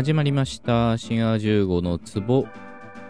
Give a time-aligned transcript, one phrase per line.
[0.00, 0.96] 始まりました。
[0.96, 2.48] 深夜15の壺。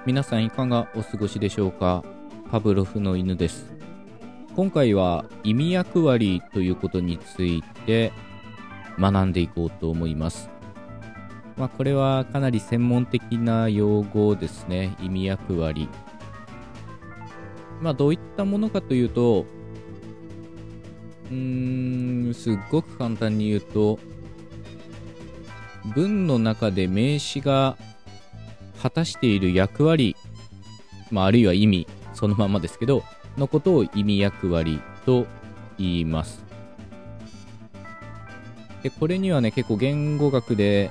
[0.06, 2.02] 皆さんいかがお過ごしでしょうか？
[2.50, 3.72] パブロフの犬です。
[4.56, 8.10] 今回は意味役割ということについて
[8.98, 10.50] 学んでいこうと思います。
[11.56, 14.96] まあ、これはかなり専門的な用語ですね。
[15.00, 15.88] 意味役割。
[17.80, 19.46] まあ、どういったものかというと、
[21.30, 24.00] うーん、すっごく簡単に言うと、
[25.84, 27.76] 文の中で名詞が
[28.82, 30.16] 果たしている役割、
[31.10, 33.02] まあ、あるいは意味、そのままですけど、
[33.36, 35.26] のことを意味役割と
[35.78, 36.44] 言います。
[38.82, 40.90] で、これにはね、結構言語学で、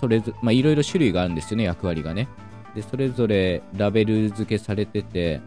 [0.00, 2.28] それぞ、まあ、いろいろ種類があるんですよね、役割がね。
[2.74, 5.40] で、それぞれラベル付けされてて、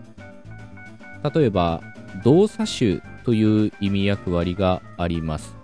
[1.34, 1.82] 例えば、
[2.24, 5.56] 動作種という意味役割があります。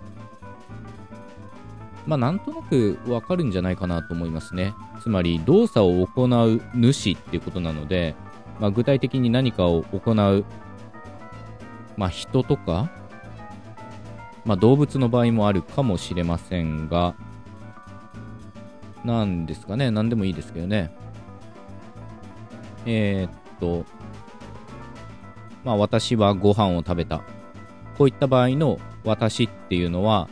[2.06, 4.74] まあ、なんとなくわかるんじゃないかなと思いますね。
[5.00, 8.14] つまり、動作を行う主っていうことなので、
[8.60, 10.44] まあ、具体的に何かを行う、
[11.96, 12.90] まあ、人とか、
[14.44, 17.14] まあ、動物の場合もあるかもしれませんが、
[19.04, 20.94] なんですかね、何でもいいですけどね。
[22.86, 23.84] えー、っと、
[25.64, 27.22] まあ、私はご飯を食べた。
[27.96, 30.28] こういった場合の私っていうのは、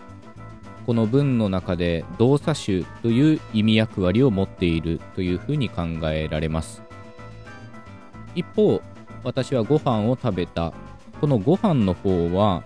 [0.90, 6.82] この文の中で動作種という意味役割を持っているというふうに考えられます。
[8.34, 8.82] 一方、
[9.22, 10.72] 私はご飯を食べた。
[11.20, 12.64] このご飯の方は、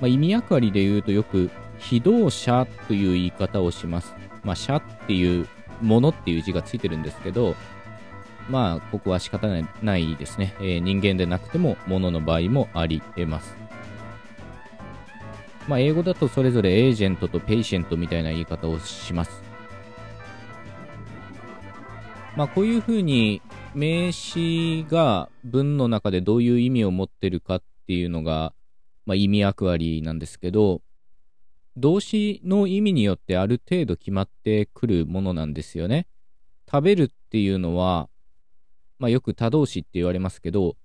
[0.00, 4.14] まあ、意味役割で言うとよく非動者という言い方をします。
[4.42, 5.46] まあ、者っていう
[5.82, 7.54] ものっていう字がついてるんですけど、
[8.48, 13.61] まあ、ここは仕方ないないですね、えー人間でなくても物の場合もあり得ます。
[15.68, 19.42] まあ、英語だとそれぞれエージェントと patient みたいな言い方をします。
[22.36, 23.42] まあ、こういうふうに
[23.74, 28.54] 名詞が文の中でどういう意味を持ってるかっていうのが、
[29.06, 30.82] まあ、意味役割なんですけど、
[31.76, 36.06] 動詞の意味によってある程度決まってくるものなんですよね。
[36.70, 38.08] 食べるっていうのは、
[38.98, 40.76] まあ、よく他動詞って言われますけど、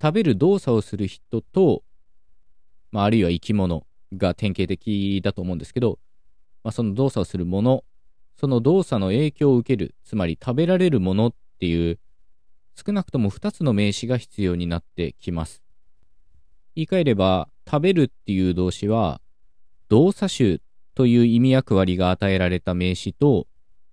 [0.00, 1.82] 食べる動作をする人と、
[2.90, 5.98] まあ、あるいは生き物が典型的だと思うんですけど、
[6.62, 7.84] まあ、その動作をするもの、
[8.38, 11.98] その動作の影響を受ける、つまり食べられるものっていう、
[12.74, 15.62] 少なくとも2つの名詞が必要になってきます。
[16.74, 19.20] 言い換えれば、食べるっていう動詞は、
[19.88, 20.58] 動作種
[20.94, 23.46] という意味役割が与えられた名詞と、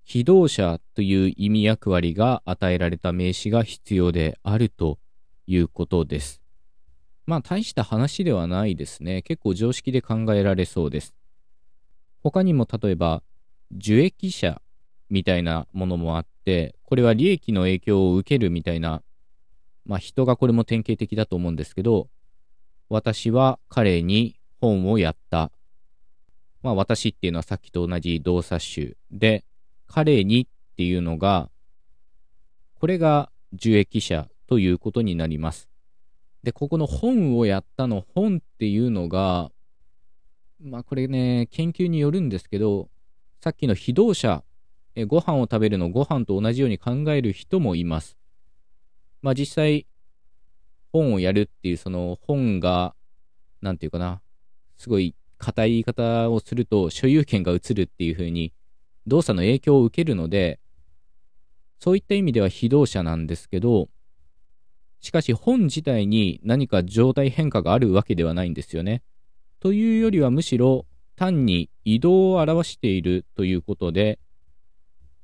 [0.03, 4.99] 非動者という意味役割が与えられた名詞が必要であると
[5.47, 6.47] いうことです。
[7.27, 9.21] まあ大した話ではないですね。
[9.21, 11.13] 結構常識で考えられそうです。
[12.23, 13.21] 他にも例えば、
[13.75, 14.61] 受益者
[15.09, 19.03] みたいなものもあって、これは利益の影響を受けるみたいな、
[19.85, 22.07] まあ人がこれも典型的だと思うんですけど、
[22.87, 25.51] 私は彼に本をやった。
[26.61, 29.43] まあ私っていうのはさっきと同じ動作種で、
[29.85, 31.49] 彼にっていうのが、
[32.75, 35.67] これが受益者ということになります。
[36.47, 39.52] で、ここの本をやったの本っていうのが、
[40.63, 42.88] まあこれね、研究によるんですけど、
[43.44, 44.46] さっきの非動者、
[44.96, 48.16] えご飯を食べるのご飯と同じように考える人もいます。
[49.22, 49.88] まあ実際、
[50.94, 52.96] 本をやるっていうその本が、
[53.62, 54.22] なんていうかな、
[54.78, 58.53] すごい硬い言い方をすると所有権が移るっていう風に
[59.06, 60.62] 動作の影響を受けるので、
[61.78, 63.90] そういった意味では非動者なんですけど、
[65.00, 69.03] しかし本自体に何か状態変化があるわけではないんですよね。
[69.59, 70.85] というよりはむしろ
[71.16, 74.19] 単に移動を表しているということで、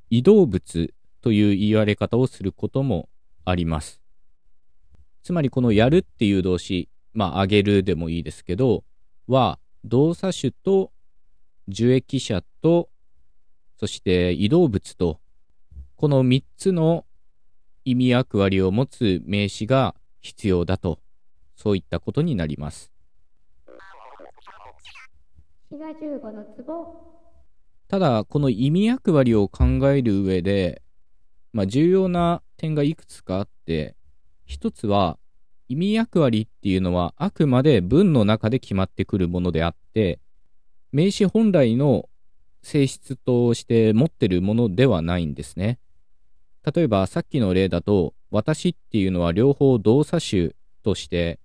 [0.09, 3.09] 移動物という言われ方をすることも
[3.45, 4.01] あります。
[5.23, 8.83] つまりこのやるっていう動詞、まああげるでもいいですけど、
[9.27, 10.91] は動作種と
[11.67, 12.89] 受益者と
[13.83, 15.19] そして移動物と、
[15.97, 17.05] この3つの
[17.85, 20.99] 意味役割を持つ名詞が必要だと、
[21.55, 22.91] そういったことになります。
[25.69, 27.13] 滋賀15の壺
[27.87, 30.81] ただ、この意味役割を考える上で、
[31.51, 33.95] まあ、重要な点がいくつかあって、
[34.45, 35.17] 一つは、
[35.67, 40.19] 意味役割っていうのはあくまで文の中で決まってくるものであって、
[40.91, 42.09] 名詞本来の
[42.61, 45.79] 性質として持ってるものではないんですね。
[46.65, 50.51] 例えばさっきの例だと、私っていうのは両方動作種
[50.83, 51.39] として、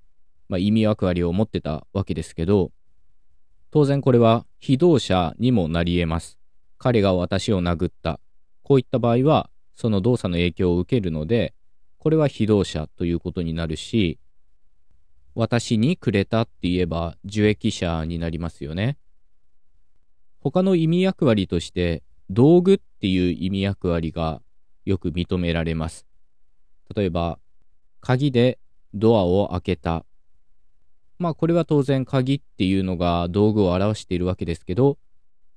[0.48, 2.70] まあ、意味役割を持ってたわけですけど、
[3.70, 6.38] 当然これは非動詞にもなり得ます。
[6.78, 8.20] 彼が私を殴った。
[8.62, 11.54] こういった場合は、その動作の影響を受けるので、
[11.98, 14.18] これは非動者ということになるし、
[15.34, 18.96] 私にくれたって言えば受益者になりますよね。
[20.40, 24.40] 他の意味役割として、道具っていう意味役割が
[24.88, 26.06] よく認められます。
[26.96, 27.38] 例えば、
[28.00, 28.58] 鍵で
[28.94, 30.06] ドアを開けた。
[31.18, 34.96] まあこれは当然鍵っていうのが道具を表しているわけですけど、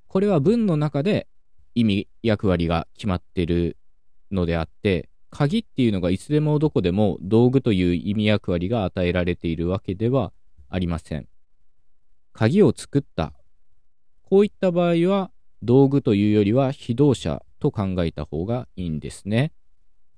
[0.06, 1.28] これは文の中で
[1.74, 3.78] 意味役割が決まってる
[4.30, 10.34] のであって、鍵っていうのがいつでもどこでも道具という意味役割が与えられているわけでは
[10.68, 11.26] ありません。
[12.34, 13.32] 鍵を作った。
[14.24, 15.30] こういった場合は
[15.62, 19.52] 道具というよりは非動者と考えた方がいいんですね。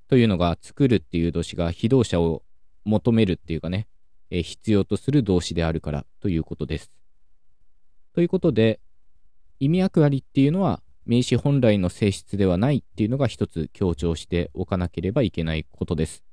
[0.08, 2.43] というのが作るっていう動詞が非動者を
[2.85, 3.87] 求めるっていうかね、
[4.31, 6.91] え必要とする動詞であるからということです。
[8.14, 8.81] ということで、
[9.61, 16.25] 意味役割っていうのは名詞本来の性質ではないっていうのが一つ強調しておかなければいけないことです。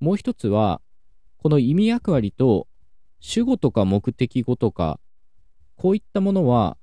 [0.00, 0.82] もう一つは、
[1.38, 2.68] この意味役割と
[3.20, 5.00] 主語とか目的語とか、
[5.76, 6.76] こういったものは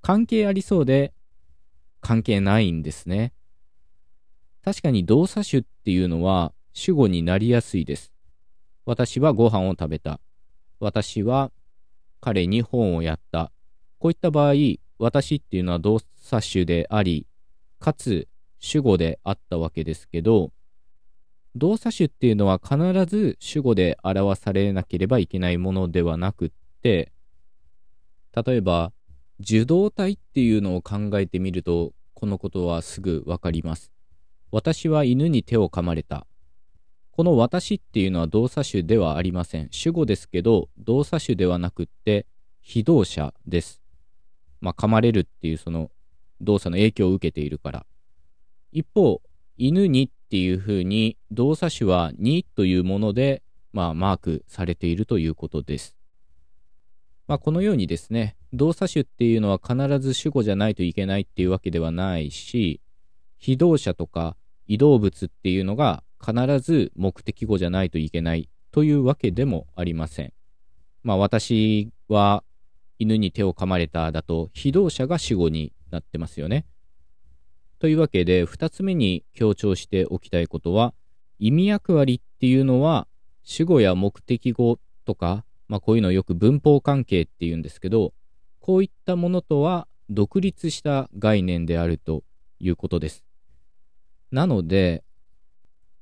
[0.00, 1.12] 関係ありそうで
[2.02, 3.32] 関係ないんですね。
[4.62, 8.12] 確かに動作種っていうのは主語になりやすいです。
[8.84, 10.20] 私はご飯を食べた。
[10.80, 11.50] 私は
[12.20, 13.50] 彼に本をやった。
[13.98, 14.54] こういった場合、
[14.98, 17.26] 私っていうのは動作種であり、
[17.78, 18.28] かつ
[18.58, 20.52] 主語であったわけですけど、
[21.54, 22.76] 動作種っていうのは必
[23.06, 26.50] ず主語で表されなければいけないものではなくっ
[26.82, 27.12] て、
[28.34, 28.92] 例えば、
[29.40, 33.90] 受動体っていうのを考えてみると、このことはすぐわかります。
[34.50, 36.26] 私は犬に手を噛まれた。
[37.10, 39.68] この私っていうのは動作種ではありません。
[39.70, 42.26] 主語ですけど、動作種ではなくって、
[42.60, 43.82] 非動詞です。
[44.60, 45.90] まあ、噛まれるっていうその
[46.40, 47.86] 動作の影響を受けているから。
[48.70, 49.20] 一方、
[49.56, 53.42] 犬にっていうふうに動作種はにというもので、
[53.72, 55.96] まあ、マークされているということです。
[57.26, 62.80] まあ、このようにですね、動作種っていうのは必ず主語じゃないといけないっていうわけではないし、
[63.38, 70.32] 非動詞とか移動物っていうのが必ず目的語じゃないといけないというわけでもありません。
[71.02, 72.44] まあ私は
[72.98, 76.66] 犬に手を噛まれただと非動詞が主語になってますよね。
[77.78, 80.94] というわけで二つ目に強調しておきたいことは
[81.40, 83.08] 意味役割っていうのは
[83.42, 88.12] 主語や目的語とか、まあこういうのをよく文法関係っていうんですけど、
[88.62, 92.22] こういったものとは独立した概念であると
[92.60, 93.24] いうことです。
[94.30, 95.02] なので、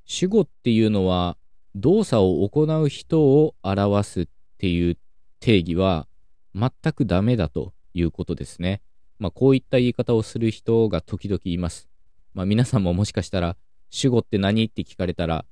[0.04, 1.38] 主語っていうのは
[1.74, 4.28] 動作を行う人を表すっ
[4.58, 4.98] ていう
[5.40, 6.06] 定義は
[6.54, 8.82] 全くダメだということですね。
[9.18, 11.88] まあこういった言い方をする人が時々います。
[12.34, 13.56] まあ皆さんももしかしたら
[13.88, 15.46] 主語って何って聞かれたら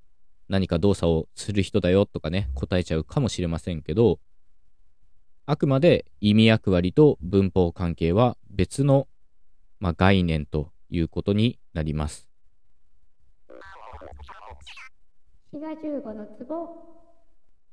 [0.51, 4.19] 何か動作をする人だよとかね答えちゃうかもしれませんけど
[5.51, 9.09] あくまで意味役割と文法関係は別の、
[9.81, 12.29] まあ、概念ということになります。
[15.51, 16.69] 滋賀15の壺。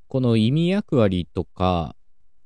[0.08, 1.98] この意味役割とか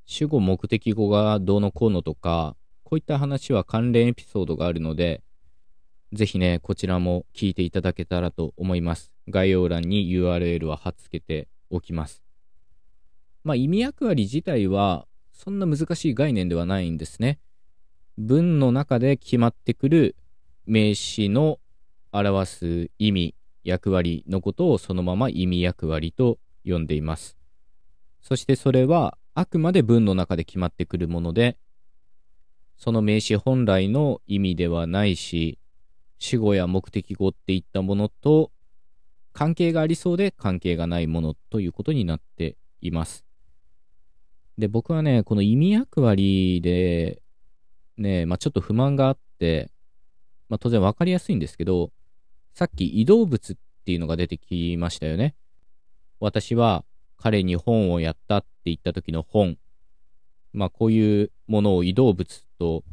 [0.07, 5.21] 主語目的語がどうのこうのとかこういった話は関連エピソードがあるので
[6.11, 9.11] ぜひねこちらも聞いていただけたらと思います。
[9.27, 12.23] 概要欄に URL は貼っ付けておきます。
[13.43, 15.05] まあ意味役割自体は
[15.39, 17.39] そんな難しい概念ではないんですね
[18.17, 20.17] 文の中で決まってくる
[20.65, 21.59] 名詞の
[22.11, 27.37] 表す意味役割のことをそのまま意味役割と呼んでいます。
[28.21, 31.57] そしてそれはあくまで文の中で決まってくるもので、
[32.77, 35.57] その名詞本来の意味ではないし、
[36.17, 38.51] 主語や目的語っていったものと
[39.31, 43.28] 関係がありそうで関係がないものということになっています。
[44.59, 47.21] で、僕はね、この意味役割で、
[47.97, 49.71] ね、まあ、ちょっと不満があって、
[50.49, 51.91] まあ、当然わかりやすいんですけど、
[52.53, 55.33] さっき移動物っていうのが出てきましたよね。
[56.19, 56.83] 私は
[57.15, 59.57] 彼に本をやったって言った時の本。
[60.51, 62.83] まあこういうものを移動物と、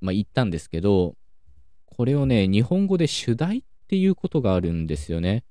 [0.00, 1.14] まあ、言ったんですけど、
[1.86, 5.44] これをね、日本語で主題っていうことがあるんですよね。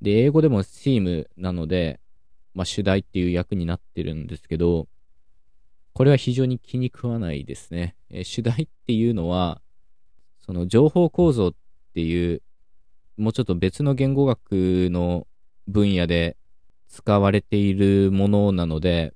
[0.00, 1.98] で、英語でも theme なので、
[2.58, 4.88] まあ主題っていう役になってるんですけど、
[5.92, 7.96] これは非常に気に食わないですね。
[8.10, 9.60] えー主題っていうのは、
[10.44, 11.54] その情報構造っ
[11.94, 12.42] ていう
[13.16, 15.26] もうちょっと別の言語学の
[15.66, 16.36] 分野で
[16.88, 19.14] 使われているものなので、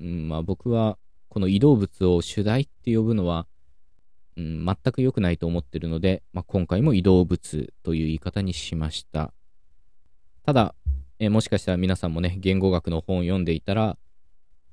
[0.00, 0.98] うん、まあ僕は
[1.28, 3.46] この移動物を主題って呼ぶのは
[4.36, 9.32] うん、全く良くないと思ってるので、まあ、今回も移動物という言い方にしました。
[10.44, 10.74] ただ、
[11.18, 13.96] えもしかしたら皆さんもね、言語学の本を読んでいたら、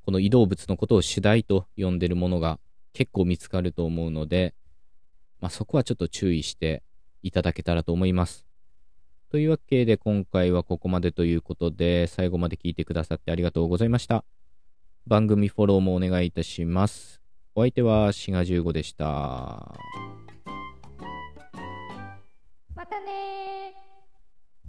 [0.04, 2.60] この移動物のことを主題と呼んでるものが
[2.92, 4.54] 結構見つかると思うので、
[5.40, 6.84] まあ、そこはちょっと注意して
[7.22, 8.46] いただけたらと思います。
[9.30, 14.26] というわけで今回はここまでということで、最後まで聞いてくださってありがとうございました。
[15.08, 17.22] 番組フォローもお願いいたします。
[17.56, 19.06] お相手はシガ15でした。
[22.76, 23.83] またね